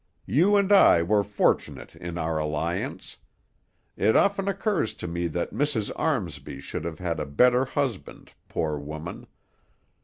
[0.25, 3.17] You and I were fortunate in our alliance.
[3.95, 5.91] It often occurs to me that Mrs.
[5.95, 9.27] Armsby should have had a better husband, poor woman.